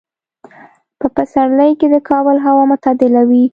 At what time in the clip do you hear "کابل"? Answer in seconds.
2.09-2.37